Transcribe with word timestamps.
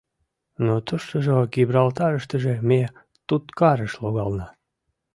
Но 0.65 0.73
туштыжо, 0.85 1.37
Гибралтарыштыже, 1.53 2.55
ме 2.69 2.81
туткарыш 3.27 3.93
логална. 4.03 4.47